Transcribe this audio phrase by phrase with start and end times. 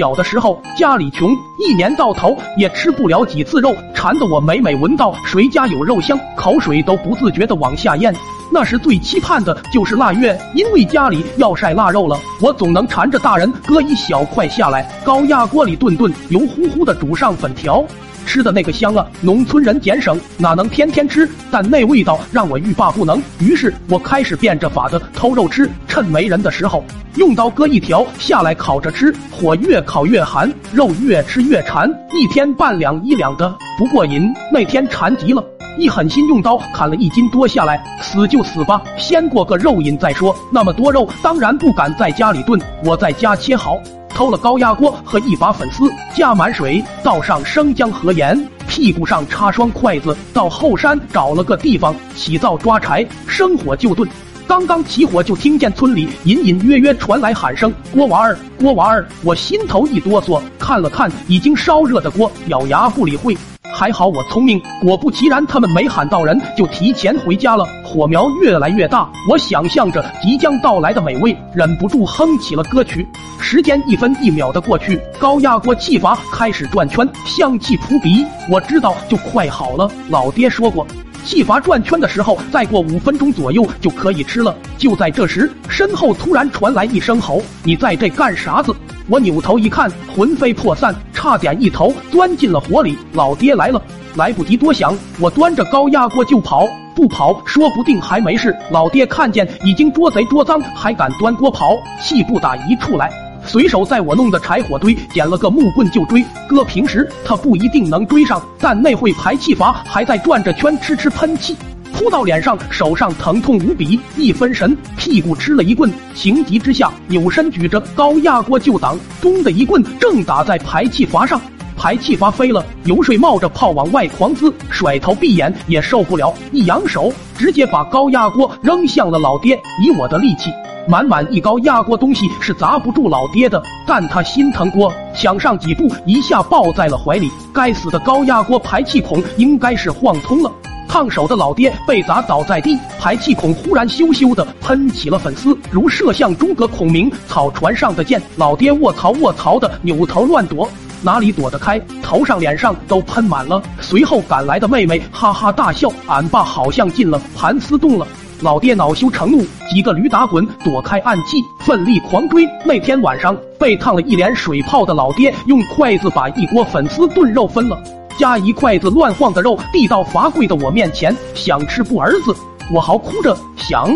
[0.00, 8.10] 小的时候家里穷，一年到头也吃不了几次肉，馋得我每每闻到谁家有肉香，口水都不自觉的往下咽。
[8.52, 17.84] 那时最期盼的就是腊月，因为家里要晒腊肉了，我总能缠着大人割一小块下来，高压锅里炖炖，油乎乎的煮上粉条。
[18.26, 19.04] 吃的那个香啊！
[19.22, 21.28] 农村人俭省，哪能天天吃？
[21.50, 23.20] 但那味道让我欲罢不能。
[23.40, 26.84] 于是我开始变着法的偷肉吃，趁没人的时候，
[27.16, 29.12] 用刀割一条下来烤着吃。
[29.32, 34.32] 火越烤越寒，肉越吃越馋，一天半两一两的不过瘾。
[34.52, 35.42] 那天馋极了，
[35.78, 40.34] 一狠心用刀砍了一斤多下来，死就死吧，先过个肉瘾再说。
[40.50, 43.78] 那么多肉，当然不敢在家里炖，我在家切好。
[44.08, 48.38] 偷了高压锅和一把粉丝，加满水，倒上生姜和盐，
[48.68, 54.06] 屁股上插双筷子，到后山找了个地方起灶抓柴，生火就炖。
[54.46, 63.34] 刚刚起火，就听见村里隐隐约约传来喊声：“锅娃儿，锅娃儿！”我心头一哆嗦，看了看已经烧热的锅，咬牙不理会。
[63.72, 67.64] 还好我聪明，果不其然，他们没喊到人就提前回家了。
[67.84, 73.06] 火苗越来越大，我想象着即将到来的美味，忍不住哼起了歌曲。
[73.40, 78.24] 时间一分一秒的过去，高压锅气阀开始转圈，香气扑鼻。
[78.50, 79.90] 我知道就快好了。
[80.08, 80.86] 老爹说过，
[81.24, 84.54] 气阀转圈的时候，再过五分钟左右就可以吃了。
[84.76, 88.74] 就在这时，身后突然传来一声吼：“你在这干啥子？”
[89.08, 92.96] 我扭头一看，魂飞魄散，差点一头钻进了火里。
[93.12, 93.82] 老爹来了，
[94.14, 96.66] 来不及多想，我端着高压锅就跑。
[96.96, 98.56] 不跑，说不定还没事。
[98.70, 103.12] 老爹看见已经捉贼捉赃，还敢端锅跑，气不打一处来，
[103.44, 106.24] 随手在我弄的柴火堆捡了个木棍就追。
[106.48, 111.54] 哥平时他不一定能追上，但那会排气阀还在转着圈，哧哧喷气。
[112.00, 121.38] 扑到脸上，手上疼痛无比，一分神，屁股吃了一棍，情急之下扭身举着高压锅就挡，咚的一棍正打在排气阀上，
[121.76, 129.54] 排气阀飞了，油水冒着泡往外狂滋，甩头闭眼也受不了，一扬手直接把高压锅扔向了老爹。
[129.84, 130.48] 以我的力气，
[130.88, 137.30] 满满一高压锅东西是砸不住老爹的，但他心疼锅，抢上几步，一下抱在了怀里。
[137.52, 140.50] 该死的高压锅排气孔应该是晃通了。
[140.90, 148.20] 烫手的老爹被砸倒在地，排气孔忽然咻咻的喷起了粉丝，如射向诸葛孔明草船上的箭。
[148.36, 150.68] 老爹卧槽卧槽的扭头乱躲，
[151.00, 151.80] 哪里躲得开？
[152.02, 153.62] 头上脸上都喷满了。
[153.80, 158.04] 随后赶来的妹妹哈哈大笑，俺爸好像进了盘丝洞了。
[158.40, 162.44] 老爹恼羞成怒，几个驴打滚躲开暗器，奋力狂追。
[162.64, 167.80] 那天晚上被烫了一脸水泡的老爹，用筷子把一锅粉丝炖肉分了。
[168.18, 172.34] 夹一筷子乱晃的肉递到罚跪的我面前，想吃不儿子？
[172.72, 173.90] 我嚎哭着想，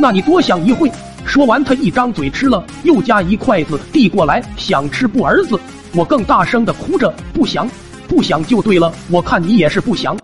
[0.00, 0.90] 那你多想一会。
[1.24, 5.58] 说完，他一张嘴吃了，又夹一筷子递过来，想吃不儿子？
[5.94, 7.68] 我更大声的哭着不想，
[8.08, 8.92] 不想就对了。
[9.10, 10.16] 我看你也是不想。